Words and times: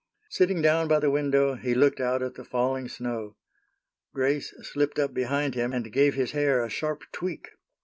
Sitting 0.31 0.63
down 0.63 0.87
by 0.87 0.97
the 0.99 1.11
window, 1.11 1.53
he 1.53 1.75
looked 1.75 1.99
out 1.99 2.23
at 2.23 2.33
the 2.33 2.43
falling 2.43 2.87
snow. 2.87 3.35
Grace 4.15 4.51
slipped 4.63 4.97
up 4.97 5.13
behind 5.13 5.53
him, 5.53 5.73
and 5.73 5.93
gave 5.93 6.15
his 6.15 6.31
hair 6.31 6.63
a 6.63 6.69
sharp 6.69 7.03
tweak. 7.11 7.49